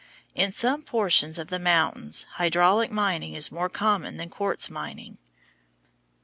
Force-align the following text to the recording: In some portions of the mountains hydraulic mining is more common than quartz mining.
In 0.33 0.51
some 0.51 0.81
portions 0.81 1.37
of 1.37 1.49
the 1.49 1.59
mountains 1.59 2.23
hydraulic 2.37 2.89
mining 2.89 3.35
is 3.35 3.51
more 3.51 3.69
common 3.69 4.17
than 4.17 4.29
quartz 4.31 4.67
mining. 4.67 5.19